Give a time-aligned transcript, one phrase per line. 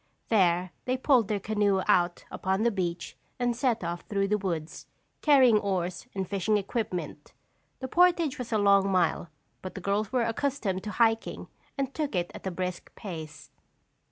[0.29, 4.87] There they pulled their canoe out upon the beach and set off through the woods,
[5.21, 7.33] carrying oars and fishing equipment.
[7.81, 9.29] The portage was a long mile
[9.61, 13.51] but the girls were accustomed to hiking and took it at a brisk pace.